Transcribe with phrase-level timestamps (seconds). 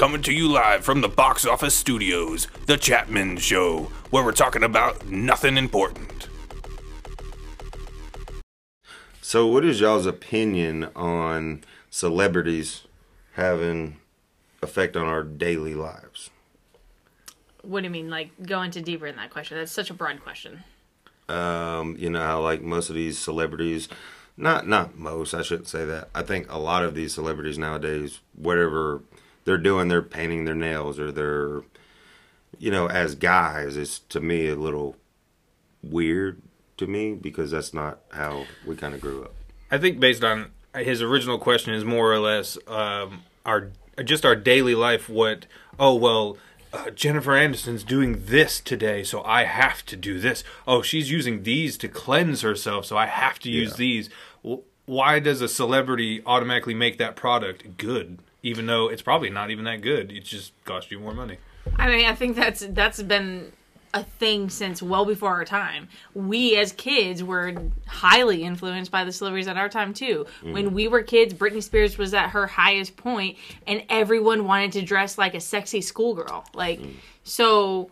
[0.00, 4.62] coming to you live from the box office studios, The Chapman Show, where we're talking
[4.62, 6.26] about nothing important.
[9.20, 12.84] So, what is y'all's opinion on celebrities
[13.34, 13.98] having
[14.62, 16.30] effect on our daily lives?
[17.60, 18.08] What do you mean?
[18.08, 19.58] Like go into deeper in that question?
[19.58, 20.64] That's such a broad question.
[21.28, 23.90] Um, you know how like most of these celebrities,
[24.38, 26.08] not not most, I shouldn't say that.
[26.14, 29.02] I think a lot of these celebrities nowadays, whatever
[29.44, 31.62] they're doing, they're painting their nails or they're,
[32.58, 34.96] you know, as guys, it's to me a little
[35.82, 36.40] weird
[36.76, 39.34] to me because that's not how we kind of grew up.
[39.70, 43.70] I think based on his original question is more or less um, our
[44.04, 45.08] just our daily life.
[45.08, 45.46] What?
[45.78, 46.36] Oh well,
[46.72, 50.42] uh, Jennifer Anderson's doing this today, so I have to do this.
[50.66, 53.76] Oh, she's using these to cleanse herself, so I have to use Yeah.
[53.76, 54.10] these.
[54.42, 59.50] Well, why does a celebrity automatically make that product good, even though it's probably not
[59.50, 60.12] even that good?
[60.12, 61.38] It just costs you more money.
[61.76, 63.52] I mean, I think that's that's been
[63.92, 65.88] a thing since well before our time.
[66.14, 67.54] We as kids were
[67.86, 70.26] highly influenced by the celebrities at our time too.
[70.42, 70.74] When mm-hmm.
[70.74, 75.18] we were kids, Britney Spears was at her highest point and everyone wanted to dress
[75.18, 76.44] like a sexy schoolgirl.
[76.54, 76.94] Like mm.
[77.24, 77.90] so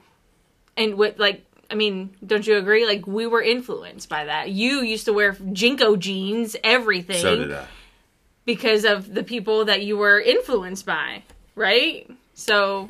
[0.77, 2.86] and what like I mean, don't you agree?
[2.86, 4.51] Like we were influenced by that.
[4.51, 7.67] You used to wear JNCO jeans, everything So did I.
[8.49, 11.23] because of the people that you were influenced by,
[11.55, 12.11] right?
[12.33, 12.89] So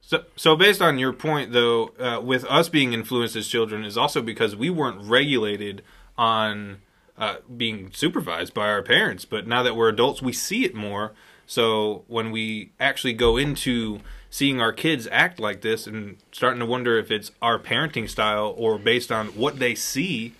[0.00, 3.98] So, so based on your point, though, uh, with us being influenced as children, is
[3.98, 5.82] also because we weren't regulated
[6.16, 6.82] on
[7.18, 9.24] uh, being supervised by our parents.
[9.24, 11.14] But now that we're adults, we see it more.
[11.44, 16.66] So when we actually go into seeing our kids act like this and starting to
[16.66, 20.34] wonder if it's our parenting style or based on what they see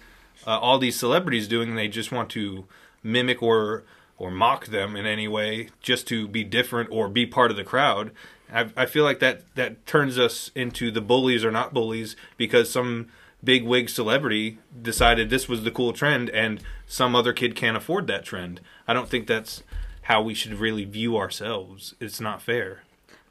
[0.47, 2.65] uh, all these celebrities doing, they just want to
[3.03, 3.85] mimic or
[4.19, 7.65] or mock them in any way just to be different or be part of the
[7.65, 8.13] crowd.
[8.53, 12.71] I, I feel like that that turns us into the bullies or not bullies because
[12.71, 13.09] some
[13.45, 18.07] big wig celebrity decided this was the cool trend and some other kid can't afford
[18.07, 18.61] that trend.
[18.87, 19.63] I don't think that's
[20.03, 21.95] how we should really view ourselves.
[22.01, 22.83] It's not fair.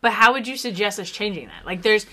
[0.01, 1.65] But how would you suggest us changing that?
[1.65, 2.05] Like, there's,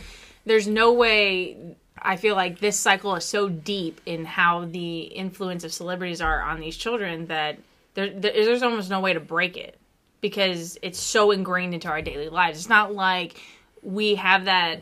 [0.44, 1.76] there's no way.
[2.02, 6.40] I feel like this cycle is so deep in how the influence of celebrities are
[6.42, 7.58] on these children that
[7.94, 9.78] there, there, there's almost no way to break it
[10.20, 12.58] because it's so ingrained into our daily lives.
[12.58, 13.40] It's not like
[13.82, 14.80] we have that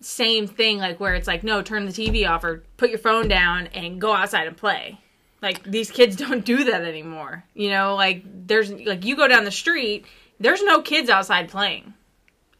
[0.00, 3.26] same thing like where it's like no turn the tv off or put your phone
[3.26, 4.98] down and go outside and play.
[5.40, 7.94] Like these kids don't do that anymore you know?
[7.94, 10.04] Like there's like you go down the street
[10.40, 11.94] there's no kids outside playing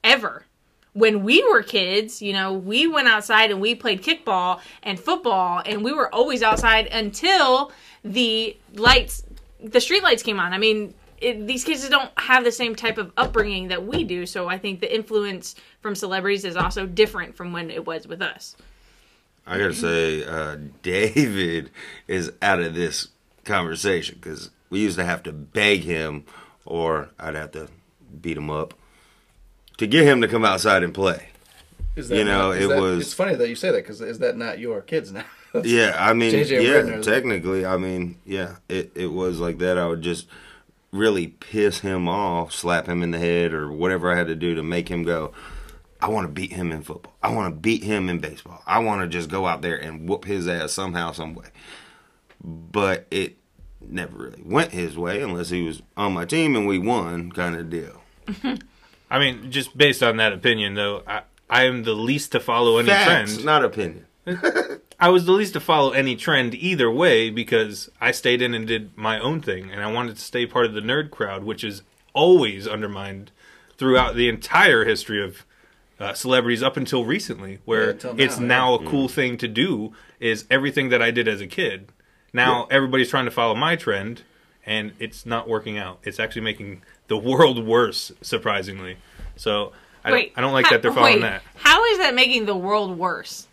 [0.03, 0.44] ever
[0.95, 5.63] when we were kids you know we went outside and we played kickball and football
[5.67, 7.71] and we were always outside until
[8.05, 9.23] the lights
[9.63, 10.53] the street lights came on.
[10.53, 14.27] I mean it, these kids don't have the same type of upbringing that we do
[14.27, 15.55] so i think the influence
[15.85, 18.57] from celebrities is also different from when it was with us.
[19.47, 21.71] I gotta say, uh, David
[22.09, 23.09] is out of this
[23.45, 26.25] conversation because we used to have to beg him,
[26.65, 27.69] or I'd have to
[28.23, 28.73] beat him up
[29.79, 31.29] to get him to come outside and play.
[31.97, 34.37] Is You know, is it was- It's funny that you say that because is that
[34.37, 35.25] not your kids now?
[35.63, 36.67] Yeah, I mean, J.J.
[36.67, 39.79] yeah, Redner's- technically, I mean, yeah, it, it was like that.
[39.79, 40.27] I would just
[40.91, 44.57] really piss him off, slap him in the head, or whatever I had to do
[44.57, 45.31] to make him go.
[46.01, 47.15] I want to beat him in football.
[47.23, 48.63] I want to beat him in baseball.
[48.67, 51.47] I want to just go out there and whoop his ass somehow, some way.
[52.43, 53.37] But it
[53.81, 57.55] never really went his way unless he was on my team and we won, kind
[57.55, 58.03] of deal.
[59.11, 62.79] I mean, just based on that opinion, though, I, I am the least to follow
[62.79, 63.45] any Facts, trend.
[63.45, 64.07] not opinion.
[65.01, 68.67] I was the least to follow any trend either way because I stayed in and
[68.67, 71.63] did my own thing, and I wanted to stay part of the nerd crowd, which
[71.65, 71.83] is
[72.15, 73.31] always undermined
[73.77, 75.45] throughout the entire history of
[76.01, 78.47] uh, celebrities up until recently, where Yeah, till now, it's yeah.
[78.47, 79.93] now a cool thing to do.
[80.21, 81.91] Is everything that I did as a kid.
[82.33, 84.23] Now everybody's trying to follow my trend,
[84.65, 85.99] and it's not working out.
[86.03, 88.97] It's actually making the world worse, surprisingly.
[89.37, 89.73] So
[90.05, 91.43] I don't, I don't like that they're following wait, that.
[91.57, 93.47] how is that making the world worse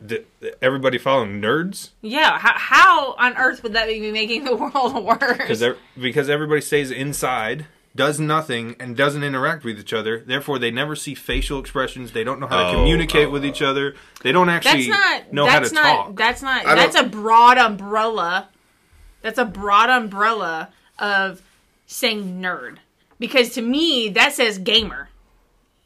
[0.00, 0.24] The,
[0.60, 1.90] everybody following nerds.
[2.02, 5.64] yeah how, how on earth would that be making the world worse because
[6.00, 7.66] because everybody stays inside,
[7.96, 10.20] does nothing, and doesn't interact with each other.
[10.20, 12.12] Therefore, they never see facial expressions.
[12.12, 13.48] They don't know how to Oh, communicate oh, with oh.
[13.48, 13.94] each other.
[14.22, 15.32] They don't actually That's not.
[15.32, 15.96] know that's how to not.
[16.06, 16.16] talk.
[16.16, 16.66] That's not.
[16.66, 18.48] I That's a don't- broad umbrella.
[19.22, 21.42] That's a broad umbrella of
[21.92, 22.78] saying nerd.
[23.18, 25.08] Because to me, that says gamer.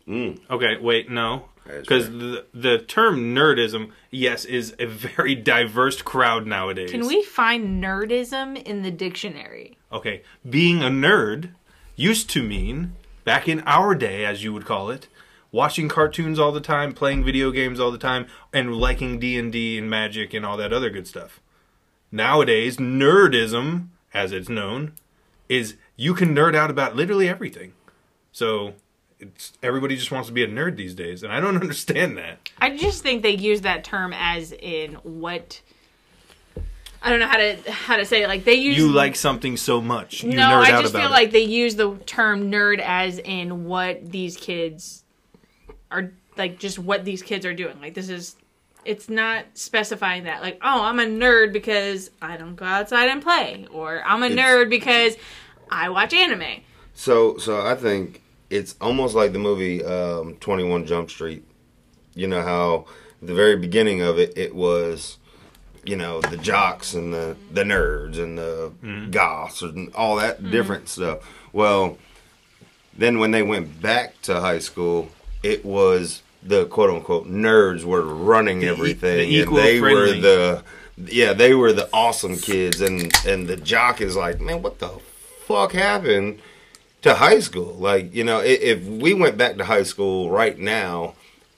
[0.06, 0.38] Mm.
[0.48, 1.48] okay, wait, no.
[1.64, 2.16] Because fair.
[2.16, 6.90] the, the term nerdism, yes, is a very diverse crowd nowadays.
[6.90, 9.76] Can we find nerdism in the dictionary?
[9.92, 11.50] Okay, being a nerd
[11.96, 12.94] used to mean
[13.24, 15.08] back in our day, as you would call it,
[15.50, 19.50] watching cartoons all the time, playing video games all the time, and liking D and
[19.50, 21.40] D and Magic and all that other good stuff.
[22.12, 24.92] Nowadays, nerdism, as it's known,
[25.48, 27.72] is you can nerd out about literally everything.
[28.32, 28.75] So
[29.19, 32.50] it's everybody just wants to be a nerd these days, and I don't understand that.
[32.58, 35.60] I just think they use that term as in what
[37.02, 38.28] I don't know how to how to say it.
[38.28, 41.02] Like they use You like something so much, you no, nerd I out just about
[41.02, 41.12] feel it.
[41.12, 45.04] like they use the term nerd as in what these kids
[45.90, 47.81] are like, just what these kids are doing.
[47.81, 48.37] Like this is,
[48.84, 50.42] it's not specifying that.
[50.42, 54.26] Like, oh, I'm a nerd because I don't go outside and play, or I'm a
[54.26, 55.16] It's- nerd because
[55.70, 56.62] I watch anime.
[56.94, 61.44] So, so I think it's almost like the movie um, Twenty One Jump Street.
[62.14, 62.86] You know how
[63.20, 65.18] the very beginning of it, it was,
[65.84, 68.72] you know, the jocks and the the nerds and the
[69.10, 71.18] goths and all that different stuff.
[71.52, 71.98] Well,
[72.96, 75.10] then when they went back to high school,
[75.42, 80.62] it was the quote unquote nerds were running e- everything, the and they were the
[80.96, 84.90] yeah they were the awesome kids, and and the jock is like, man, what the
[85.46, 86.40] fuck happened
[87.02, 87.75] to high school?
[87.75, 91.14] Like you know, if we went back to high school right now,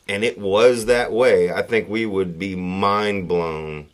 [0.08, 3.88] and it was that way, I think we would be mind blown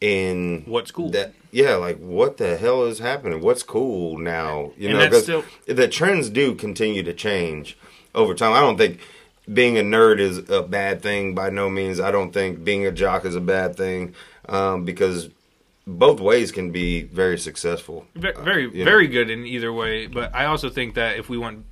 [0.00, 1.10] in What's cool?
[1.10, 5.14] that yeah like what the hell is happening what's cool now you And know that's
[5.14, 7.78] 'cause still- the trends do continue to change
[8.14, 8.98] over time i don't think
[9.50, 12.90] being a nerd is a bad thing by no means i don't think being a
[12.92, 14.14] jock is a bad thing
[14.48, 15.30] um, because
[15.86, 18.06] both ways can be very successful.
[18.14, 18.84] Ve- very know.
[18.84, 21.64] very good in either way but i also think that if we went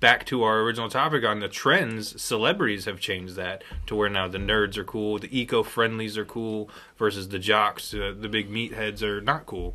[0.00, 4.26] back to our original topic on the trends celebrities have changed that to where now
[4.26, 9.02] the nerds are cool the eco-friendlies are cool versus the jocks uh, the big meatheads
[9.02, 9.74] are not cool.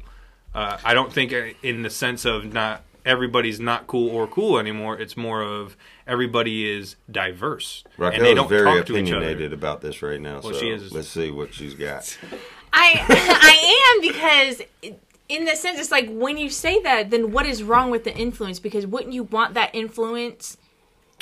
[0.53, 4.57] Uh, i don't think uh, in the sense of not everybody's not cool or cool
[4.57, 5.77] anymore it's more of
[6.07, 7.83] everybody is diverse.
[7.97, 10.69] Raquel and they is don't very talk opinionated about this right now Well, so she
[10.71, 10.91] is.
[10.91, 12.17] let's see what she's got
[12.75, 14.61] I I am because
[15.27, 18.15] in the sense it's like when you say that, then what is wrong with the
[18.15, 18.59] influence?
[18.59, 20.57] Because wouldn't you want that influence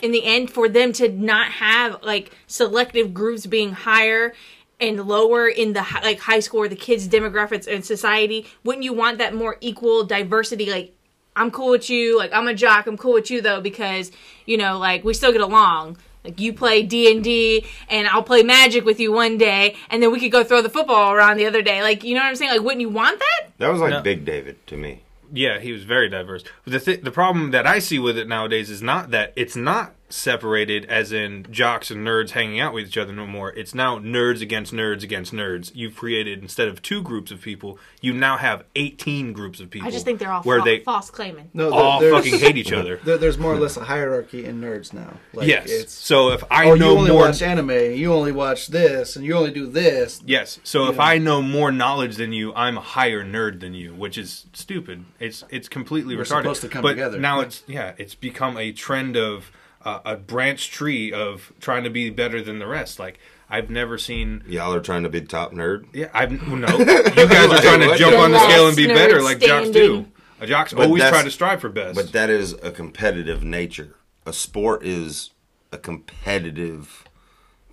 [0.02, 4.34] in the end for them to not have like selective groups being higher
[4.82, 8.48] and lower in the like high school or the kids demographics and society?
[8.64, 10.70] Wouldn't you want that more equal diversity?
[10.70, 10.94] Like
[11.36, 14.12] I'm cool with you, like I'm a jock, I'm cool with you though because
[14.46, 15.98] you know like we still get along.
[16.24, 20.02] Like you play D and D, and I'll play Magic with you one day, and
[20.02, 21.82] then we could go throw the football around the other day.
[21.82, 22.52] Like you know what I'm saying?
[22.52, 23.50] Like wouldn't you want that?
[23.58, 24.02] that was like No.
[24.02, 26.44] big david to me Yeah, he was very diverse.
[26.66, 29.94] The th- the problem that I see with it nowadays is not that it's not
[30.14, 33.52] separated as in jocks and nerds hanging out with each other no more.
[33.52, 35.72] It's now nerds against nerds against nerds.
[35.74, 39.88] You've created instead of two groups of people, you now have 18 groups of people.
[39.88, 41.50] I just think they're all where fa- they false claiming.
[41.54, 43.00] No, there- all fucking hate each other.
[43.04, 45.18] There, there's more or less a hierarchy in nerds now.
[45.34, 45.70] Like, yes.
[45.70, 47.72] It's, so if I oh, know you only more watch anime.
[47.72, 50.22] You only watch this, and you only do this.
[50.26, 50.60] Yes.
[50.64, 51.04] So if Yeah.
[51.04, 55.06] I know more knowledge than you, I'm a higher nerd than you, which is stupid.
[55.20, 56.44] It's it's completely We're retarded.
[56.44, 57.20] supposed to come but together.
[57.20, 59.52] now it's yeah, it's become a trend of
[59.86, 63.00] uh, a branch tree of trying to be better than the rest.
[63.00, 63.20] Like
[63.50, 64.44] I've never seen.
[64.48, 66.78] y'all are trying to be top nerd Yeah, I've no.
[66.78, 69.70] You guys are trying to jump on the scale and be better, nerd like jocks
[69.70, 70.08] do.
[70.40, 71.96] A jocks But always try to strive for best.
[71.96, 73.96] But that is a competitive nature.
[74.26, 75.32] A sport is
[75.72, 77.06] a competitive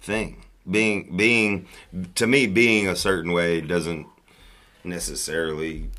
[0.01, 0.45] thing.
[0.71, 1.67] Being being
[2.15, 4.07] to me being a certain way doesn't
[4.85, 5.91] necessarily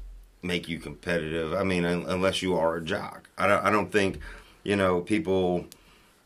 [0.43, 1.53] make you competitive.
[1.53, 3.29] I mean, unless you are a jock.
[3.37, 3.65] I don't.
[3.65, 4.19] I don't think
[4.63, 5.65] you know people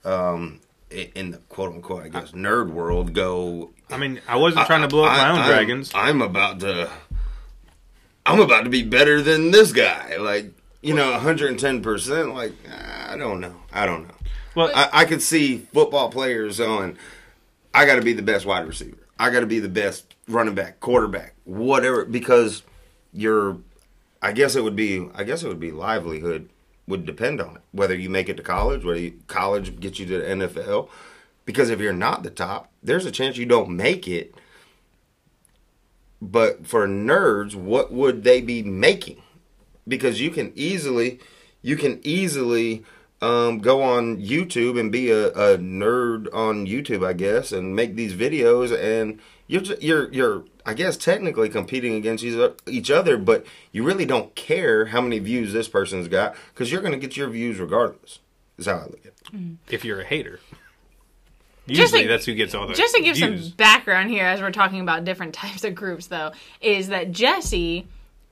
[0.06, 3.72] um, in the quote unquote I guess nerd world go.
[3.90, 5.92] I mean, I wasn't trying to blow up my own I'm- dragons.
[5.94, 6.90] I'm about to.
[8.28, 10.18] I'm about to be better than this guy.
[10.18, 12.34] Like you know, 110 percent.
[12.34, 12.54] Like
[13.08, 13.56] I don't know.
[13.74, 14.14] I don't know.
[14.56, 16.98] Well, I, I could see football players on.
[17.74, 18.98] I got to be the best wide receiver.
[19.20, 22.06] I got to be the best running back, quarterback, whatever.
[22.06, 22.64] Because
[23.12, 23.58] your,
[24.22, 25.10] I guess it would be.
[25.14, 26.50] I guess it would be livelihood
[26.88, 27.62] would depend on it.
[27.72, 30.90] Whether you make it to college, whether you, college gets you to the NFL.
[31.46, 34.36] Because if you're not the top, there's a chance you don't make it.
[36.22, 39.22] But for nerds, what would they be making?
[39.88, 41.20] Because you can easily,
[41.62, 42.84] you can easily
[43.22, 47.96] um, go on YouTube and be a, a nerd on YouTube, I guess, and make
[47.96, 52.24] these videos, and you're you're you're I guess technically competing against
[52.68, 56.82] each other, but you really don't care how many views this person's got because you're
[56.82, 58.20] going to get your views regardless.
[58.58, 59.14] Is how I look at it.
[59.34, 59.54] Mm-hmm.
[59.70, 60.40] if you're a hater,
[61.68, 63.48] Just usually to- that's who gets all the Just to give views.
[63.48, 67.88] some background here, as we're talking about different types of groups, though, is that Jesse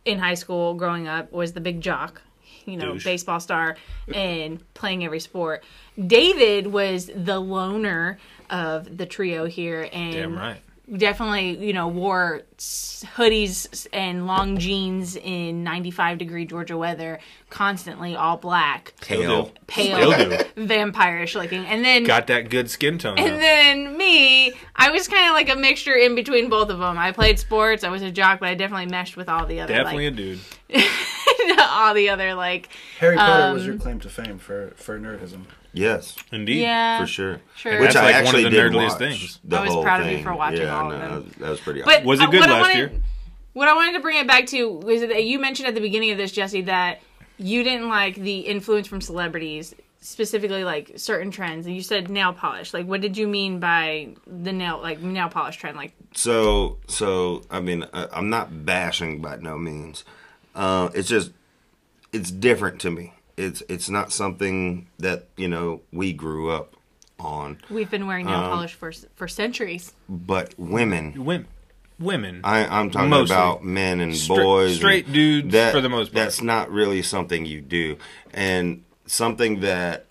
[0.05, 2.21] in high school growing up was the big jock.
[2.65, 3.03] you know Douche.
[3.03, 3.75] baseball star
[4.13, 5.63] and playing every sport.
[5.99, 8.17] David was the loner
[8.49, 10.61] of the trio here, and Damn right.
[10.95, 17.19] Definitely you know wore hoodies and long jeans in 95 degree Georgia weather,
[17.49, 19.51] constantly all black, Pale.
[19.67, 23.17] pale, Still vampirish looking, and then Got that good skin tone.
[23.17, 23.39] and now.
[23.39, 26.97] then me, I was kind of like a mixture in between both of them.
[26.97, 29.73] I played sports, I was a jock, but I definitely meshed with all the other
[29.73, 30.39] Definitely like, a dude.
[31.69, 32.69] all the other like
[32.99, 35.41] Harry Potter Um, was your claim to fame for for nerdism.
[35.73, 36.61] Yes, Indeed.
[36.61, 37.41] yeah for sure.
[37.55, 37.79] Sure.
[37.79, 39.39] Which That's I like one of actually the did nerdliest watch things.
[39.43, 41.31] The I was whole proud of you for watching yeah, all of no, them.
[41.39, 41.81] That was pretty.
[41.81, 42.05] But awesome.
[42.05, 43.01] Was it uh, good what I last wanted- year?
[43.53, 46.09] What I wanted to bring it back to was that you mentioned at the beginning
[46.09, 47.01] of this, Jesse, that
[47.37, 51.67] you didn't like the influence from celebrities, specifically like certain trends.
[51.67, 52.73] And you said nail polish.
[52.73, 55.77] Like, what did you mean by the nail, like nail polish trend?
[55.77, 60.03] Like, So, so I mean, I, I'm not bashing by no means.
[60.55, 61.31] Uh, it's just,
[62.11, 63.13] it's different to me.
[63.37, 66.75] It's it's not something that you know we grew up
[67.19, 67.57] on.
[67.69, 69.93] we've been wearing Um, nail polish for for centuries.
[70.09, 71.47] But women, Women.
[71.99, 72.41] Women.
[72.43, 73.35] I, I'm talking Mostly.
[73.35, 76.15] about men and Stra- boys, straight and dudes for the most part.
[76.25, 77.97] That's not really something you do,
[78.33, 80.05] and something that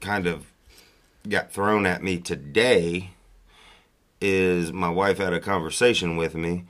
[0.00, 0.46] kind of
[1.28, 3.10] got thrown at me today
[4.20, 6.64] is my wife had a conversation with me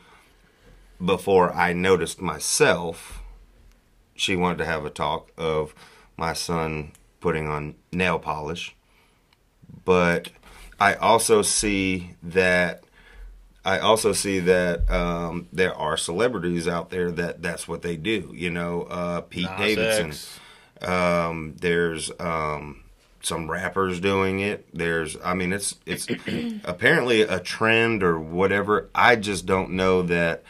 [1.02, 3.21] before I noticed myself.
[4.22, 5.74] She wanted to have a talk of
[6.16, 8.76] my son putting on nail polish,
[9.84, 10.28] but
[10.78, 12.84] I also see that
[13.64, 18.32] I also see that um, there are celebrities out there that that's what they do.
[18.32, 20.12] You know, uh, Pete Nas Davidson.
[20.88, 22.84] Um, there's um,
[23.22, 24.68] some rappers doing it.
[24.72, 26.06] There's, I mean, it's it's
[26.64, 28.88] apparently a trend or whatever.
[28.94, 30.44] I just don't know that.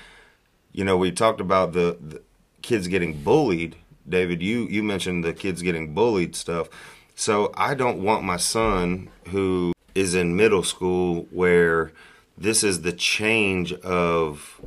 [0.75, 2.23] You know, we talked about the, the
[2.63, 3.77] kids getting bullied.
[4.09, 6.69] David, you you mentioned the kids getting bullied stuff.
[7.15, 11.93] So I don't want my son who is in middle school where
[12.39, 14.61] this is the change of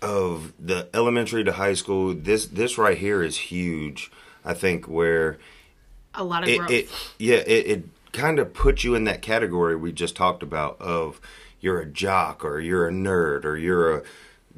[0.00, 2.14] of the elementary to high school.
[2.14, 4.10] This this right here is huge.
[4.44, 5.38] I think where
[6.14, 6.70] A lot of it, growth.
[6.70, 6.88] it
[7.18, 11.20] yeah it, it kind of puts you in that category we just talked about of
[11.60, 14.02] you're a jock or you're a nerd or you're a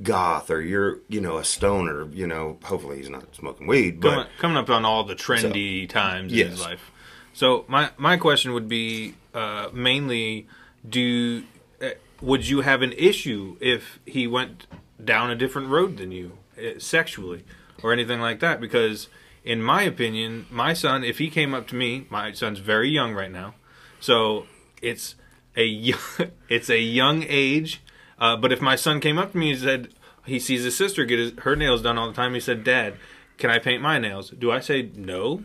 [0.03, 4.11] goth or you're you know a stoner you know hopefully he's not smoking weed but
[4.11, 6.49] coming, coming up on all the trendy times in yes.
[6.51, 6.91] his life.
[7.33, 10.47] So my my question would be uh, mainly:
[10.89, 11.45] Do
[11.81, 14.67] uh, would you have an issue if he went
[15.03, 17.45] down a different road than you uh, sexually
[17.83, 18.61] or anything like that?
[18.61, 19.09] Because
[19.45, 23.15] in my opinion, my son, if he came up to me, my son's very young
[23.15, 23.55] right now,
[24.01, 24.47] so
[24.83, 25.15] it's
[25.57, 25.95] a
[26.49, 27.81] it's a young age.
[28.21, 29.89] Uh, but if my son came up to me and said
[30.27, 32.95] he sees his sister get his, her nails done all the time, he said, "Dad,
[33.39, 35.45] can I paint my nails?" Do I say no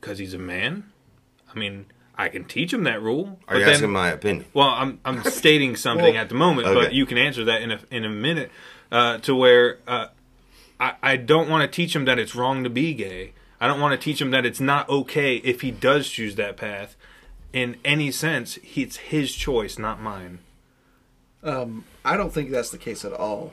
[0.00, 0.84] because he's a man?
[1.54, 3.38] I mean, I can teach him that rule.
[3.48, 6.66] are you then- asking my opinion well, I'm I'm stating something Well, at the moment,
[6.66, 8.50] but you can answer that in a in a minute.
[8.90, 10.08] Uh, to where uh,
[10.78, 13.32] I I don't want to teach him that it's wrong to be gay.
[13.58, 16.56] I don't want to teach him that it's not okay if he does choose that
[16.56, 16.96] path.
[17.52, 20.40] In any sense, he, it's his choice, not mine.
[21.44, 23.52] Um, I don't think that's the case at all.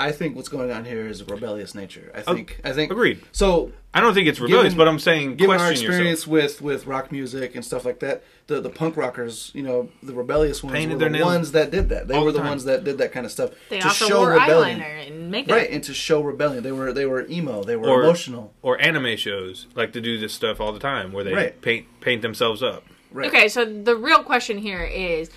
[0.00, 2.12] I think what's going on here is a rebellious nature.
[2.14, 2.60] I oh, think.
[2.62, 2.92] I think.
[2.92, 3.20] agreed.
[3.32, 6.28] So, I don't think it's rebellious, Given- but I'm saying given our experience yourself.
[6.28, 10.14] with with rock music and stuff like that, the the punk rockers, you know, the
[10.14, 12.06] rebellious ones Painted were their the nails ones that did that.
[12.06, 12.48] They all were the the time.
[12.50, 14.78] ones that did that kind of stuff they to also show wore rebellion.
[14.78, 15.56] eyeliner and makeup.
[15.56, 18.54] Right, and to show rebellion, they were they were emo, they were Or- emotional.
[18.62, 21.60] Or anime shows like to do this stuff all the time, where they Right.
[21.60, 22.84] paint paint themselves up.
[23.10, 23.26] Right.
[23.28, 25.30] Okay, so the real question here is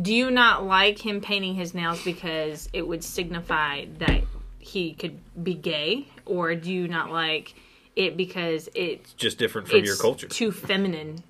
[0.00, 4.22] do you not like him painting his nails because it would signify that
[4.58, 7.54] he could be gay or do you not like
[7.96, 10.28] it because it Just different from it's your culture.
[10.28, 11.22] too feminine?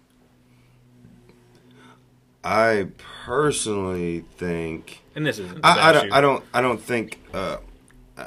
[2.44, 2.88] I
[3.24, 5.60] personally think and this isn't.
[5.64, 6.12] I, I don't.
[6.12, 7.56] I don't I don't think uh,
[8.16, 8.26] uh,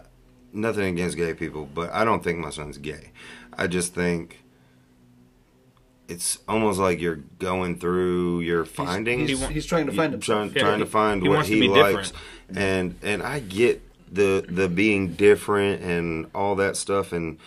[0.51, 3.11] nothing against gay people, but I don't think my son's gay.
[3.57, 4.40] I just think
[6.11, 9.29] it's almost like you're going through your findings.
[9.29, 10.51] He's, he's trying to find himself.
[10.51, 12.57] trying, Yeah, trying to find he what he likes, different.
[12.57, 13.81] and and I get
[14.13, 17.37] the the being different and all that stuff, and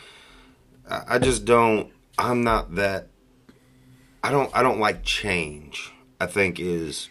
[0.88, 1.92] I, I just don't.
[2.18, 3.08] I'm not that.
[4.22, 4.50] I don't.
[4.56, 5.92] I don't like change.
[6.20, 7.10] I think is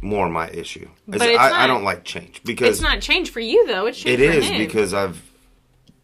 [0.00, 0.88] more my issue.
[1.08, 3.86] But it's I, I don't like change because It's not change for you though.
[3.86, 4.58] It's change it for is him.
[4.58, 5.22] because I've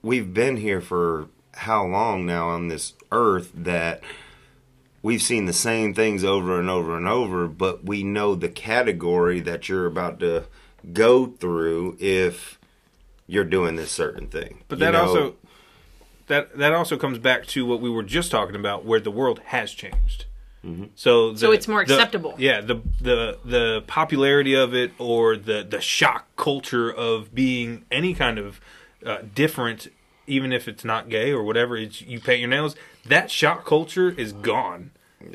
[0.02, 4.02] we've been here for how long now on this earth that
[5.02, 9.40] we've seen the same things over and over and over, but we know the category
[9.40, 10.44] that you're about to
[10.92, 12.58] go through if
[13.26, 14.62] you're doing this certain thing.
[14.68, 15.00] But You that know?
[15.06, 15.34] also
[16.28, 19.40] that that also comes back to what we were just talking about, where the world
[19.46, 20.26] has changed.
[20.94, 22.36] So, the, So it's more the- acceptable.
[22.38, 28.14] yeah, the the the popularity of it, or the the shock culture of being any
[28.14, 28.60] kind of
[29.04, 29.88] uh, different,
[30.28, 31.76] even if it's not gay or whatever.
[31.76, 32.76] It's you paint your nails.
[33.06, 34.90] That shock culture is gone.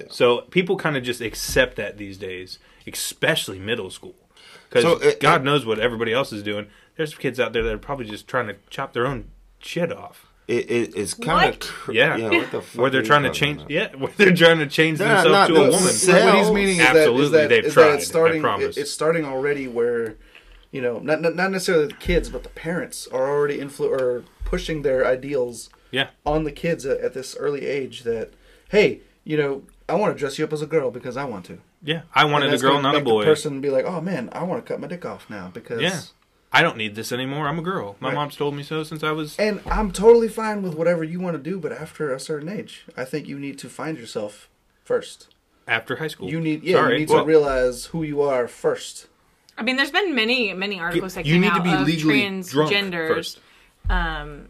[0.10, 4.16] So people kind of just accept that these days, especially middle school,
[4.70, 6.68] because So, God it- knows what everybody else is doing.
[6.98, 9.26] There's kids out there that are probably just trying to chop their own
[9.60, 10.26] shit off.
[10.48, 11.70] It, it, it's kind What?
[11.90, 12.18] of Yeah.
[12.18, 13.70] what the fuck Where they're trying to change, about?
[13.70, 15.74] yeah, where they're trying to change They're themselves not to a woman.
[15.80, 18.40] se- what he's meaning is that, Absolutely, is that, they've is tried, that it's starting.
[18.40, 18.78] I promise.
[18.78, 20.16] it- it's starting already where,
[20.72, 24.24] you know, not not not necessarily the kids, but the parents are already influ- or
[24.46, 28.04] pushing their ideals Yeah, on the kids at, at this early age.
[28.04, 28.32] That
[28.70, 31.46] hey, you know, I want to dress you up as a girl because I want
[31.46, 31.60] to.
[31.84, 32.02] yeah.
[32.14, 33.22] I wanted And a that's girl, gonna not a boy.
[33.22, 35.82] The person be like, oh man, I want to cut my dick off now because.
[35.82, 36.02] Yeah.
[36.50, 37.46] I don't need this anymore.
[37.48, 37.98] I'm a girl.
[38.00, 38.16] My Right.
[38.16, 39.38] mom's told me so since I was.
[39.38, 42.86] And I'm totally fine with whatever you want to do, but after a certain age,
[42.96, 44.48] I think you need to find yourself
[44.86, 45.28] first.
[45.68, 46.30] After high school.
[46.30, 46.94] You need, yeah, Sorry.
[46.94, 49.08] you need Well, to realize who you are first.
[49.58, 52.22] I mean, there's been many, many articles that you came need to be of legally
[52.44, 53.40] drunk transgenders first.
[53.90, 54.48] um,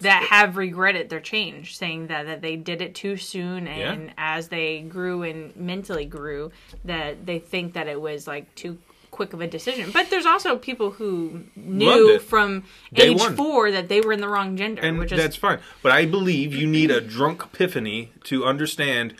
[0.00, 4.12] that have regretted their change, saying that, that they did it too soon, and Yeah.
[4.16, 6.50] as they grew and mentally grew,
[6.84, 8.78] that they think that it was like too
[9.10, 9.90] quick of a decision.
[9.90, 13.36] But there's also people who knew from Day age one.
[13.36, 15.58] four that they were in the wrong gender, and which is that's fine.
[15.82, 19.14] But I believe you need a drunk epiphany to understand.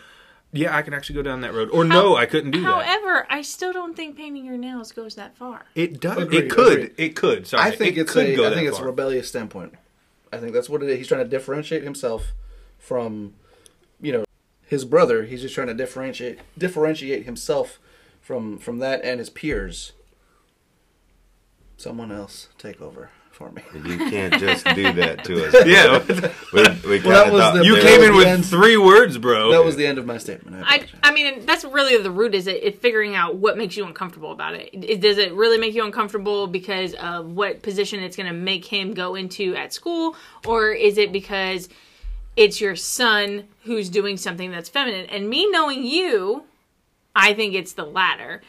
[0.50, 2.66] Yeah, I can actually go down that road, or no, I couldn't do that.
[2.66, 5.66] However, I still don't think painting your nails goes that far.
[5.74, 6.16] It does.
[6.16, 6.72] Agreed, it could.
[6.72, 6.94] agreed.
[6.96, 7.46] It could.
[7.46, 9.74] Sorry, I think it it's could a, go I think it's a rebellious standpoint.
[10.32, 10.98] I think that's what it is.
[10.98, 12.32] He's trying to differentiate himself
[12.78, 13.34] from,
[14.00, 14.24] you know,
[14.66, 15.24] his brother.
[15.24, 17.78] He's just trying to differentiate differentiate himself
[18.20, 19.92] from from that and his peers.
[21.76, 23.62] Someone else take over for me.
[23.72, 25.64] You can't just do that to us.
[25.64, 26.02] Yeah,
[26.52, 28.44] we, we Well, that was the- you that came was in with end.
[28.44, 29.52] three words, bro.
[29.52, 30.64] That was the end of my statement.
[30.66, 30.86] I I.
[31.04, 32.34] I mean, that's really the root.
[32.34, 34.70] Is it, it figuring out what makes you uncomfortable about it?
[34.72, 38.64] It- Does it really make you uncomfortable because of what position it's going to make
[38.64, 41.68] him go into at school, or is it because
[42.36, 45.06] it's your son who's doing something that's feminine?
[45.06, 46.42] And me knowing you,
[47.14, 48.42] I think it's the latter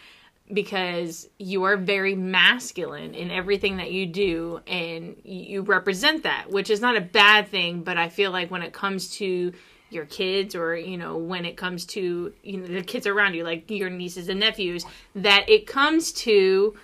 [0.52, 6.70] because you are very masculine in everything that you do and you represent that which
[6.70, 9.54] is not a bad thing but i feel like when it comes to
[9.92, 13.44] your kids or you know when it comes to you know the kids around you
[13.44, 14.86] like your nieces and nephews
[15.16, 16.76] that it comes to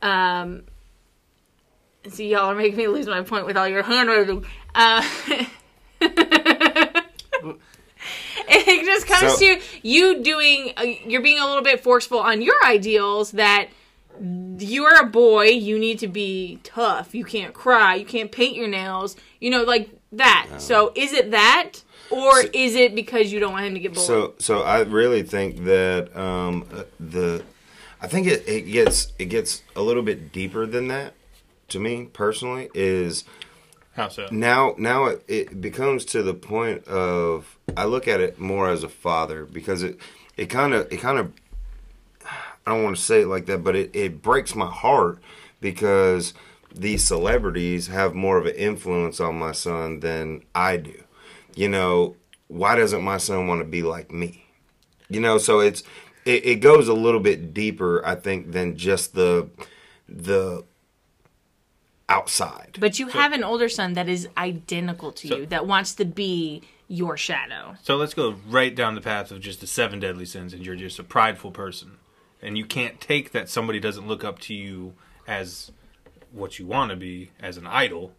[0.00, 0.62] um
[2.08, 4.44] see y'all are making me lose my point with all your hand waving
[4.74, 5.06] uh
[8.48, 12.42] it just comes So- to you doing uh, you're being a little bit forceful on
[12.42, 13.68] your ideals that
[14.58, 18.68] you're a boy you need to be tough you can't cry you can't paint your
[18.68, 21.72] nails you know like that so is it that
[22.10, 25.22] or is it because you don't want him to get bullied So, so I really
[25.22, 27.42] think that um, uh, the,
[28.02, 31.14] I think it, it gets it gets a little bit deeper than that.
[31.68, 33.24] To me personally, is
[33.94, 34.26] How so?
[34.30, 38.82] now now it, it becomes to the point of I look at it more as
[38.82, 39.98] a father because it
[40.36, 41.32] it kind of it kind of
[42.66, 45.18] I don't want to say it like that, but it, it breaks my heart
[45.60, 46.32] because
[46.74, 51.02] these celebrities have more of an influence on my son than I do.
[51.54, 52.16] You know,
[52.48, 54.46] why doesn't my son want to be like me?
[55.08, 55.82] You know, so it's
[56.24, 59.50] it, it goes a little bit deeper, I think, than just the
[60.08, 60.64] the
[62.12, 62.76] outside.
[62.78, 66.04] but you have an older son that is identical to So- you that wants to
[66.04, 70.26] be your shadow So let's go right down the path of just the seven deadly
[70.26, 71.92] sins, and you're just a prideful person,
[72.42, 74.92] and you can't take that somebody doesn't look up to you
[75.26, 75.70] as
[76.32, 78.12] what you want to be as an idol.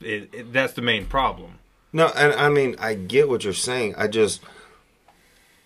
[0.00, 1.58] It, it, that's the main problem.
[1.92, 3.94] No, and I mean I get what you're saying.
[3.96, 4.40] I just,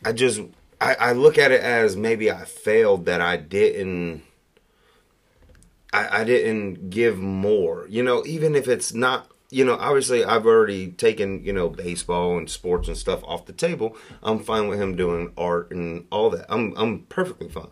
[0.05, 0.41] I just,
[0.81, 4.23] I, I look at it as maybe I failed that I didn't,
[5.93, 7.87] I, I didn't give more.
[7.89, 12.37] You know, even if it's not, you know, obviously I've already taken you know baseball
[12.39, 13.97] and sports and stuff off the table.
[14.23, 16.47] I'm fine with him doing art and all that.
[16.49, 17.71] I'm I'm perfectly fine.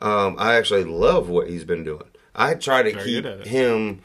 [0.00, 2.06] Um, I actually love what he's been doing.
[2.34, 3.46] I try to Very keep good at it.
[3.48, 4.00] him.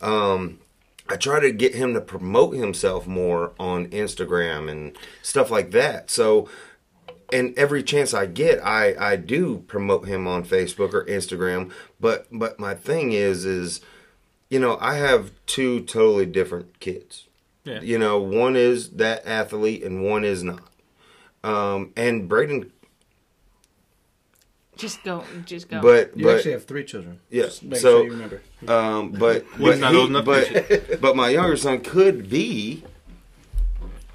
[0.00, 0.58] Um,
[1.06, 6.10] I try to get him to promote himself more on Instagram and stuff like that.
[6.10, 6.48] So,
[7.32, 11.72] and every chance I get, I I do promote him on Facebook or Instagram.
[12.00, 13.80] But but my thing is is,
[14.50, 17.26] you know, I have two totally different kids.
[17.64, 17.80] Yeah.
[17.80, 20.62] You know, one is that athlete and one is not.
[21.42, 22.70] Um, and Braden
[24.76, 25.24] Just go.
[25.44, 25.80] Just go.
[25.80, 27.20] But You but actually have three children.
[27.30, 28.42] Yeah, Just make so- sure you remember.
[28.68, 32.84] Um, but but, he's not old enough but, but my younger son could be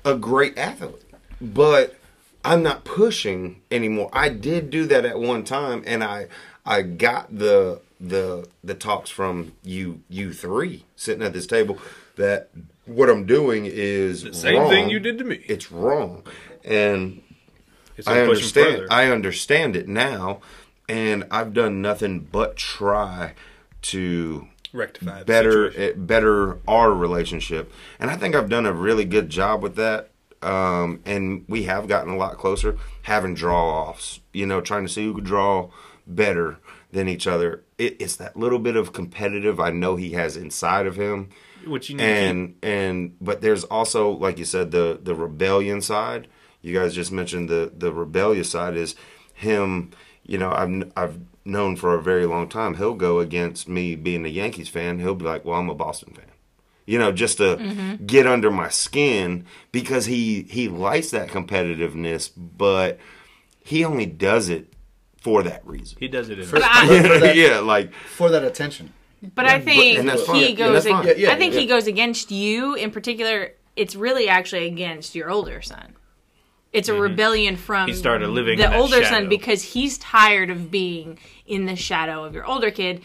[0.06, 1.04] a great athlete,
[1.42, 1.96] but
[2.44, 4.10] I'm not pushing anymore.
[4.14, 6.28] I did do that at one time, and I
[6.66, 11.78] I got the the the talks from you you three sitting at this table
[12.16, 12.50] that
[12.86, 14.70] what I'm doing is The same wrong.
[14.70, 15.44] thing you did to me.
[15.48, 16.24] It's wrong,
[16.64, 17.22] and
[17.98, 18.76] It's I understand.
[18.76, 18.88] further.
[18.90, 20.40] I understand it now,
[20.88, 23.34] and I've done nothing but try
[23.84, 29.30] to rectify better it, better our relationship, and I think I've done a really good
[29.30, 30.10] job with that.
[30.42, 34.22] Um, and we have gotten a lot closer, having draw offs.
[34.34, 35.70] You know, trying to see who could draw
[36.08, 36.60] better
[36.92, 37.64] than each other.
[37.78, 41.30] It, it's that little bit of competitive I know he has inside of him.
[41.66, 45.82] Which you need to and and but there's also like you said the the rebellion
[45.82, 46.28] side.
[46.62, 48.96] You guys just mentioned the the rebellious side is
[49.34, 49.92] him
[50.24, 52.76] you know i've i've known for a very long time.
[52.76, 55.00] He'll go against me being a yankees fan.
[55.00, 56.26] He'll be like well i'm a boston fan
[56.90, 58.06] you know just to mm-hmm.
[58.06, 62.98] get under my skin because he he likes that competitiveness but
[63.64, 64.74] he only does it
[65.18, 68.44] for that reason He does it in But I- For that- yeah like For that
[68.44, 68.94] attention.
[69.36, 70.86] But I think and he goes.
[70.86, 73.52] that's ag- Yeah, yeah, I think he goes against you in particular.
[73.76, 75.96] It's really actually against your older son.
[76.72, 77.02] It's a mm-hmm.
[77.02, 79.18] rebellion from He started living the in older shadow.
[79.18, 83.02] son because he's tired of being in the shadow of your older kid.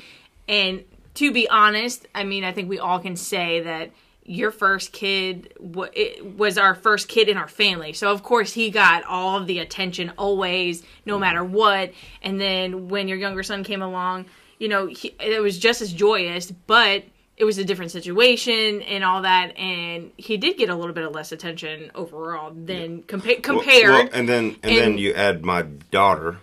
[0.48, 0.84] And
[1.14, 3.90] to be honest, I mean, I think we all can say that
[4.26, 7.92] your first kid was our first kid in our family.
[7.92, 11.92] So of course he got all of the attention always, no matter what.
[12.22, 14.24] And then when your younger son came along,
[14.58, 17.04] you know, he, it was just as joyous, but
[17.36, 19.56] it was a different situation and all that.
[19.58, 23.90] And he did get a little bit of less attention overall than compa- compared.
[23.90, 24.98] well, and then and, then and- Mm-hmm.
[24.98, 26.38] you add my daughter,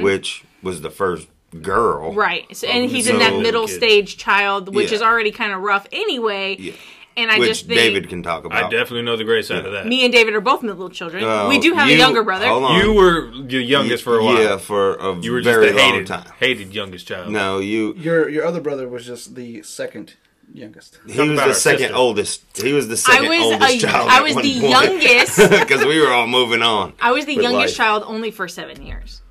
[0.00, 1.28] which was the first
[1.62, 2.12] girl.
[2.14, 2.54] Right.
[2.56, 3.76] So, and he's in that middle Kid.
[3.76, 4.96] stage child, which Yeah.
[4.96, 6.56] is already kind of rough anyway.
[6.58, 6.72] Yeah.
[7.18, 8.62] And I Which just think David can talk about.
[8.64, 9.86] I definitely know the gray side of that.
[9.86, 11.24] me and David are both middle children.
[11.24, 12.46] Uh, we do have you- a younger brother.
[12.46, 12.78] Hold on.
[12.84, 14.42] You were the youngest for a while.
[14.42, 16.26] Yeah, for a you were just very the long hated, time.
[16.38, 17.30] hated youngest child.
[17.32, 17.94] No, you.
[17.96, 20.12] Your your other brother was just the second
[20.52, 20.98] youngest.
[21.06, 21.94] He Talk was the second sister.
[21.96, 22.42] oldest.
[22.62, 24.10] He was the I second was oldest a, child.
[24.10, 25.36] I was the youngest.
[25.60, 26.92] because we were all moving on.
[27.00, 27.76] I was the youngest life.
[27.76, 29.22] child only for seven years.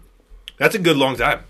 [0.57, 1.41] That's a good long time.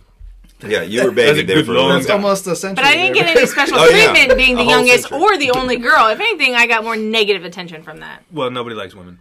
[0.62, 2.24] Yeah, you were That's a baby there for a long long That's time.
[2.24, 2.76] almost a century.
[2.84, 3.24] But I didn't there.
[3.26, 4.12] get any special Oh, yeah.
[4.14, 5.20] treatment being A the whole youngest century.
[5.20, 6.08] or the only girl.
[6.08, 8.24] If anything, I got more negative attention from that.
[8.32, 9.20] Well, nobody likes women.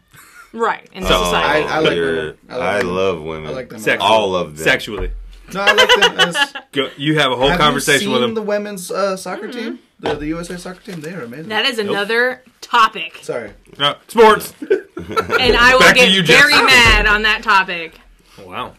[0.52, 0.88] Right.
[0.92, 1.68] In Oh, society.
[1.68, 2.38] I- I like you're- women.
[2.48, 2.94] I like I women.
[2.94, 3.46] love women.
[3.48, 3.78] I like them.
[3.80, 4.10] Sexually.
[4.12, 4.64] All of them.
[4.64, 5.10] Sexually.
[5.52, 6.20] No, I like them.
[6.28, 8.34] As, Go, you have a whole have conversation you with seen them.
[8.34, 9.80] the women's uh, soccer team?
[10.00, 11.00] The, the USA soccer team?
[11.00, 11.48] They are amazing.
[11.48, 13.18] that is another topic.
[13.22, 13.52] Sorry.
[13.78, 14.54] No, sports.
[14.60, 16.40] And I will Back to get you, Jeff.
[16.40, 17.98] very mad on that topic.
[18.38, 18.74] wow.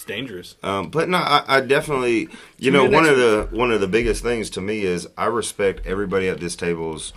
[0.00, 0.56] It's dangerous.
[0.62, 4.22] Um, but no, I, I definitely, you know, one of the one of the biggest
[4.22, 7.12] things to me is I respect everybody at this table's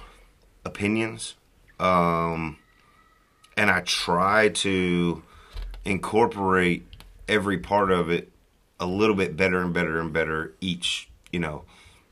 [0.65, 1.36] opinions,
[1.80, 2.58] um,
[3.56, 5.24] and I try to
[5.86, 6.86] incorporate
[7.30, 8.30] every part of it
[8.82, 11.08] a little bit better and better and better each.
[11.32, 11.63] You know,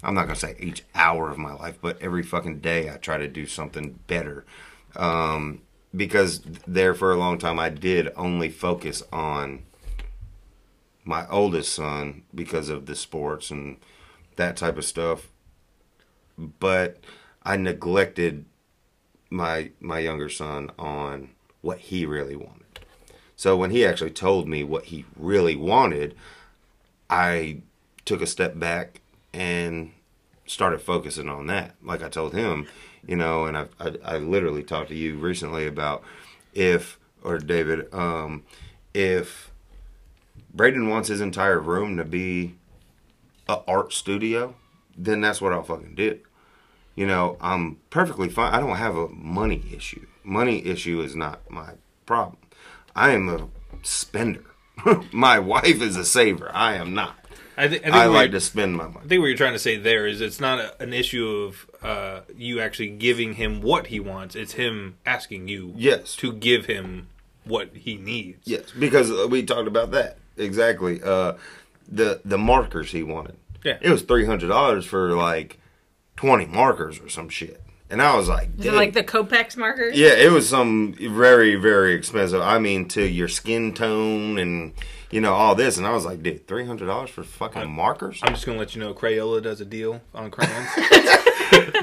[0.01, 3.17] I'm not gonna say each hour of my life, but every fucking day I try
[3.17, 4.45] to do something better.
[4.95, 9.63] Um, because there for a long time I did only focus on
[11.03, 13.77] my oldest son because of the sports and
[14.35, 15.29] that type of stuff.
[16.37, 16.97] But
[17.43, 18.45] I neglected
[19.29, 21.29] my my younger son on
[21.61, 22.79] what he really wanted.
[23.35, 26.15] So when he actually told me what he really wanted,
[27.09, 27.61] I
[28.05, 29.01] took a step back
[29.33, 29.93] and
[30.45, 31.75] started focusing on that.
[31.81, 32.67] Like I told him,
[33.07, 36.03] you know, and I I, I literally talked to you recently about
[36.53, 38.43] if or David, um,
[38.93, 39.50] if
[40.53, 42.55] Braden wants his entire room to be
[43.47, 44.55] a art studio,
[44.97, 46.19] then that's what I'll fucking do.
[46.95, 48.53] You know, I'm perfectly fine.
[48.53, 50.05] I don't have a money issue.
[50.23, 51.71] Money issue is not my
[52.05, 52.37] problem.
[52.95, 53.47] I am a
[53.83, 54.43] spender.
[55.13, 56.51] my wife is a saver.
[56.53, 57.15] I am not.
[57.57, 59.05] I, th- I think I like to spend my money.
[59.05, 61.69] I think what you're trying to say there is it's not a, an issue of
[61.83, 64.35] uh, you actually giving him what he wants.
[64.35, 66.15] It's him asking you Yes.
[66.17, 67.07] to give him
[67.43, 68.39] what he needs.
[68.45, 71.01] Yes, because uh, we talked about that exactly.
[71.03, 71.33] Uh,
[71.87, 73.35] the the markers he wanted.
[73.63, 73.77] Yeah.
[73.81, 75.59] it was three hundred dollars for like
[76.15, 79.55] twenty markers or some shit, and I was like, Is it "Dude." like the Copic
[79.57, 79.97] markers?
[79.97, 82.41] yeah, it was some very very expensive.
[82.41, 84.73] I mean, to your skin tone and
[85.11, 88.19] you know all this, and I was like, dude, three hundred dollars for fucking markers,
[88.23, 90.67] I'm just gonna let you know Crayola does a deal on crayons.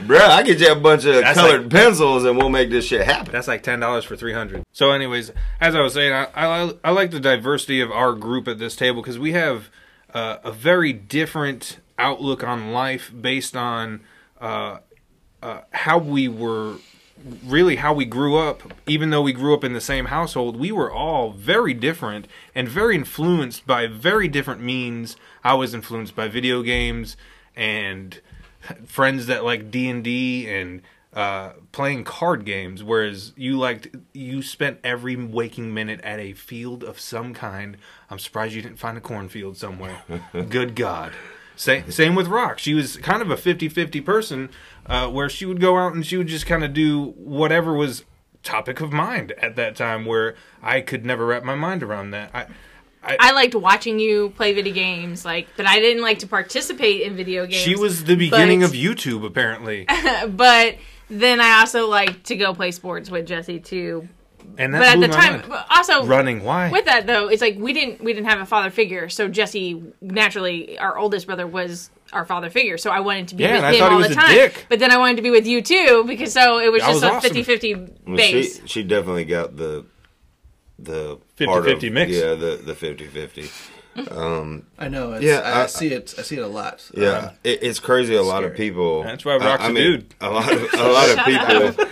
[0.09, 2.87] Bruh, I get you a bunch of That's colored like- pencils, and we'll make this
[2.87, 3.31] shit happen.
[3.31, 4.65] That's like ten dollars for three hundred.
[4.73, 8.49] So, anyways, as I was saying, I, I I like the diversity of our group
[8.49, 9.69] at this table because we have
[10.15, 14.01] uh, a very different outlook on life based on
[14.41, 14.79] uh,
[15.43, 16.77] uh, how we were
[17.45, 20.71] really how we grew up even though we grew up in the same household we
[20.71, 26.29] were all very different and very influenced by very different means i was influenced by
[26.29, 27.17] video games
[27.57, 28.21] and
[28.87, 30.83] friends that like d&d and
[31.15, 36.85] uh, playing card games whereas you liked you spent every waking minute at a field
[36.85, 37.77] of some kind.
[38.11, 40.03] I'm surprised you didn't find a cornfield somewhere.
[40.33, 41.13] Good god.
[41.57, 44.49] Same, same with rock she was kind of a 50-50 person
[44.87, 48.05] uh, where she would go out and she would just kind of do whatever was
[48.45, 52.31] topic of mind at that time where i could never wrap my mind around that.
[52.33, 52.47] I
[53.03, 57.17] I liked watching you play video games, like, but I didn't like to participate in
[57.17, 57.63] video games.
[57.63, 59.87] she was the beginning but- of youtube apparently
[60.29, 60.77] but
[61.11, 64.09] then I also liked to go play sports with Jesse too.
[64.59, 65.65] and that But at the my time, mind.
[65.71, 68.71] also running why with that though, it's like we didn't we didn't have a father
[68.71, 72.79] figure, so Jesse naturally, our oldest brother was our father figure.
[72.79, 74.13] So I wanted to be Yeah, with and I him thought he all was the
[74.15, 74.35] a time.
[74.35, 74.67] dick.
[74.71, 77.03] But then I wanted to be with you too because so it was That just
[77.05, 77.37] was a awesome.
[77.37, 78.61] 50-50 Well, base.
[78.63, 79.85] She she definitely got the
[80.79, 82.13] the part 50-50 of- mix.
[82.13, 83.51] Yeah, the the 50-50.
[84.79, 85.13] I know.
[85.15, 86.15] It's, Yeah, I, I- see it.
[86.19, 86.89] I see it a lot.
[86.97, 88.15] Yeah, Uh, it, it's crazy.
[88.15, 89.03] A lot of people.
[89.03, 90.15] That's why Rock's I a mean, dude.
[90.21, 91.25] A lot of a lot of
[91.77, 91.87] people.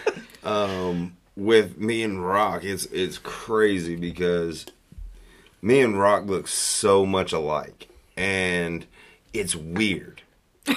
[0.50, 4.66] Um, with me and Rock, it's it's crazy because
[5.60, 8.86] me and Rock look so much alike, and
[9.32, 10.22] it's weird.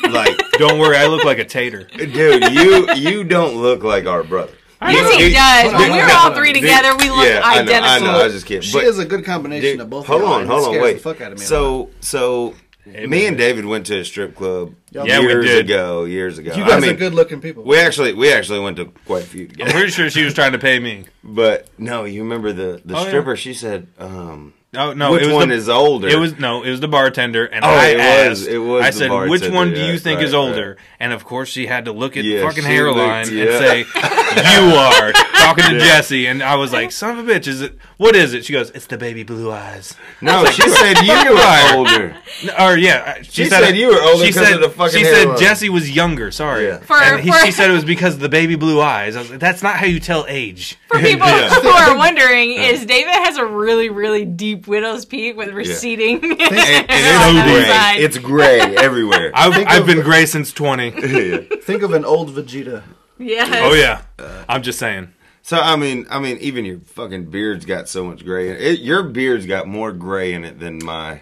[0.10, 4.24] Like, don't worry i look like a tater dude, you you don't look like our
[4.24, 4.54] brother.
[4.82, 5.74] Yes, he does.
[5.74, 7.90] When we're all three together, we look yeah, I know, identical.
[7.90, 8.20] I know.
[8.20, 8.62] I was just kidding.
[8.62, 10.06] she But- is a good combination Dude, of both.
[10.08, 10.94] hold of on, hold on, scares wait.
[10.94, 11.46] The fuck out of me.
[11.46, 11.50] a lot.
[11.50, 15.66] so, so me and David went to a strip club Yeah, we years did.
[15.66, 16.06] ago.
[16.06, 16.56] Years ago.
[16.56, 17.64] you guys I mean, are good-looking people.
[17.64, 20.54] we actually we actually went to quite a few i'm pretty sure she was trying
[20.54, 23.08] to pay me But no, you remember the the Oh, yeah.
[23.10, 23.36] stripper?
[23.36, 26.64] She said, um, oh no "Which it was one the, is older?" It was no,
[26.64, 27.98] it was the bartender, and Oh, I it
[28.30, 28.48] was- asked.
[28.50, 30.86] it was I said, "Which one do yeah, you think right, is older?" right.
[31.00, 33.78] And of course, she had to look at Yeah, the fucking hairline looked- and say,
[33.80, 37.78] "You are talking to Jesse." And I was like, "Son of a bitch, is it?
[38.00, 40.46] What is it?" She goes, "It's the baby blue eyes." no.
[40.46, 42.16] She said you were older.
[42.46, 44.70] No, Or yeah, uh, she, She said you were older she 'cause said- of the
[44.70, 45.38] fucking She said hairline.
[45.38, 46.32] Jesse was younger.
[46.32, 46.78] Sorry, Yeah.
[46.80, 49.16] For- and he, for- she said it was because of the baby blue eyes.
[49.18, 51.50] I was like, "That's not how you tell age." For people Yeah.
[51.50, 56.24] who are wondering, is David has a really, really deep widow's peak with receding.
[56.24, 57.66] And, and it's gray.
[57.68, 58.00] side.
[58.02, 59.32] It's gray everywhere.
[59.34, 60.90] I've, Think I've of- been gray since twenty.
[60.90, 61.40] Yeah.
[61.64, 62.82] Think of an old Vegeta.
[63.18, 63.50] yes.
[63.62, 64.02] Oh yeah,
[64.48, 65.14] I'm just saying.
[65.50, 68.62] So I mean, I mean, even your fucking beard's got so much gray in it.
[68.62, 68.80] it.
[68.82, 71.22] Your beard's got more gray in it than my.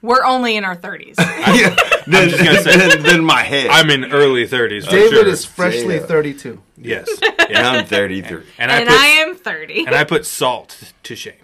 [0.00, 1.16] We're only in our 30s.
[1.18, 1.74] Yeah,
[2.06, 3.66] than, just gonna say- than, than my head.
[3.70, 4.84] I'm in early 30s.
[4.84, 5.26] for David sure.
[5.26, 6.06] is freshly Yeah.
[6.06, 6.62] 32.
[6.78, 7.58] yes, and.
[7.58, 8.44] I'm 33.
[8.58, 9.86] and I and put I am 30.
[9.86, 11.34] and I put salt to shame.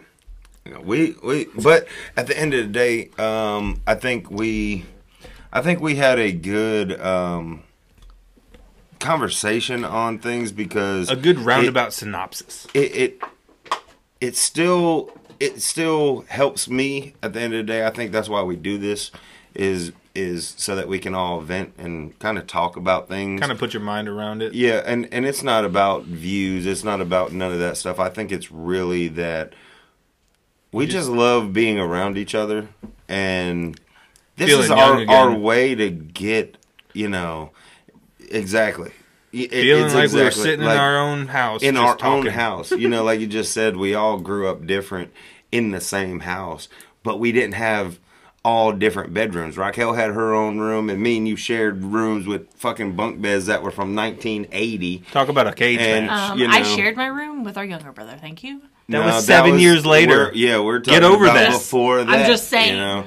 [0.64, 4.84] You know, we we but at the end of the day, um, I think we,
[5.52, 7.64] I think we had a good um,
[9.00, 12.66] conversation on things because A good it- roundabout synopsis.
[12.74, 13.22] It, it
[14.20, 15.10] it still
[15.40, 17.86] it still helps me at the end of the day.
[17.86, 19.10] I think that's why we do this
[19.54, 23.40] is is so that we can all vent and kind of talk about things.
[23.40, 24.54] Kind of put your mind around it.
[24.54, 26.66] Yeah, and and it's not about views.
[26.66, 27.98] It's not about none of that stuff.
[27.98, 29.54] I think it's really that
[30.72, 32.68] we just, love being around each other,
[33.08, 33.80] and
[34.36, 36.56] this is our our way to get
[36.92, 37.50] you know
[38.30, 38.92] exactly.
[39.32, 41.96] It- Feeling it's like we were sitting like in our own house, in just our
[41.96, 42.26] talking.
[42.28, 42.72] own house.
[42.72, 45.12] You know, like you just said, we all grew up different
[45.52, 46.68] in the same house,
[47.04, 47.98] but we didn't have
[48.44, 49.56] all different bedrooms.
[49.58, 53.46] Raquel had her own room, and me and you shared rooms with fucking bunk beds
[53.46, 55.04] that were from 1980.
[55.12, 56.30] Talk about a cage And- match.
[56.32, 58.16] Um, you I shared my room with our younger brother.
[58.20, 58.62] Thank you.
[58.88, 60.30] That was seven years later.
[60.32, 61.52] we're- yeah, we're talking Get over about that.
[61.52, 62.08] before that.
[62.08, 62.74] I'm just saying.
[62.74, 63.04] You know,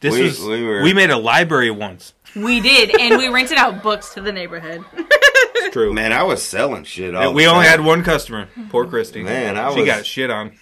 [0.00, 2.14] This we- was we we, made a library once.
[2.36, 4.84] We did, and we rented out books to the neighborhood.
[4.94, 5.92] It's true.
[5.92, 7.14] man, I was selling shit.
[7.14, 7.78] All we only time.
[7.78, 8.48] had one customer.
[8.68, 9.22] Poor Christy.
[9.22, 10.52] Man, I was she was- got shit on.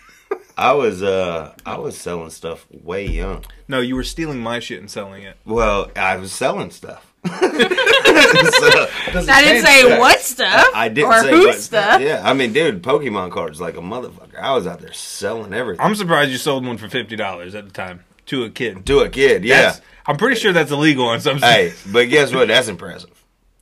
[0.56, 3.44] I was uh, I was selling stuff way young.
[3.66, 5.36] No, you were stealing my shit and selling it.
[5.44, 7.12] Well, I was selling stuff.
[7.24, 9.98] So- I didn't say that.
[10.00, 12.00] what stuff I didn't or say who what- stuff.
[12.00, 14.38] Yeah, I mean, dude, Pokemon cards like a motherfucker.
[14.38, 17.64] I was out there selling everything I'm surprised you sold one for fifty dollars at
[17.64, 18.86] the time to a kid.
[18.86, 19.44] to a kid.
[19.44, 19.56] Yeah.
[19.56, 21.38] That's- I'm pretty sure that's illegal on some.
[21.38, 22.48] hey, but guess what?
[22.48, 23.10] That's impressive.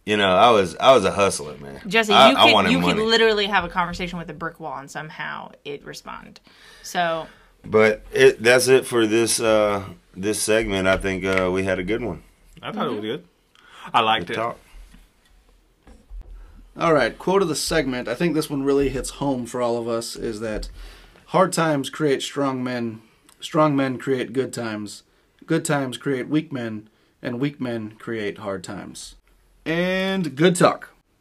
[0.05, 1.81] You know, I was I was a hustler, man.
[1.87, 2.95] Jesse, I, you I could wanted you money.
[2.95, 6.41] could literally have a conversation with a brick wall and somehow it respond.
[6.83, 7.29] So
[7.65, 9.85] but it, that's it for this uh
[10.17, 10.89] this segment.
[10.89, 12.25] I think uh we had a good one.
[12.61, 13.25] I thought it was good.
[13.95, 14.37] I liked Good it.
[14.41, 14.59] talk.
[16.77, 18.09] All right, quote of the segment.
[18.09, 20.69] I think this one really hits home for all of us is that
[21.27, 23.03] hard times create strong men,
[23.41, 25.03] strong men create good times,
[25.47, 26.89] Good times create weak men,
[27.21, 29.17] and weak men create hard times.
[29.65, 30.92] And good talk.